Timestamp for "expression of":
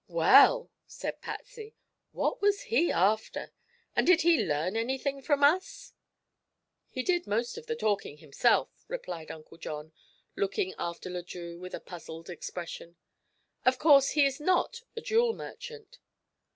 12.31-13.77